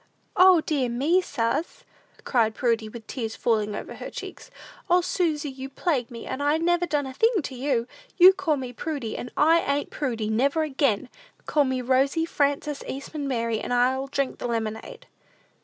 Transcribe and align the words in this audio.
"O, 0.35 0.61
dear 0.61 0.89
me, 0.89 1.21
suz," 1.21 1.83
cried 2.23 2.55
Prudy, 2.55 2.89
with 2.89 3.05
tears 3.05 3.35
falling 3.35 3.75
over 3.75 3.93
her 3.97 4.09
cheeks; 4.09 4.49
"O, 4.89 5.01
Susy, 5.01 5.51
you 5.51 5.69
plague 5.69 6.09
me, 6.09 6.25
and 6.25 6.41
I 6.41 6.57
never 6.57 6.87
done 6.87 7.05
a 7.05 7.13
thing 7.13 7.43
to 7.43 7.53
you! 7.53 7.87
You 8.17 8.33
called 8.33 8.61
me 8.61 8.73
Prudy, 8.73 9.15
and 9.15 9.29
I 9.37 9.59
ain't 9.59 9.91
Prudy, 9.91 10.27
never 10.31 10.63
again! 10.63 11.07
Call 11.45 11.65
me 11.65 11.83
Rosy 11.83 12.25
Frances 12.25 12.83
Eastman 12.87 13.27
Mary, 13.27 13.59
and 13.59 13.71
I'll 13.71 14.07
drink 14.07 14.39
the 14.39 14.47
lemonade." 14.47 15.05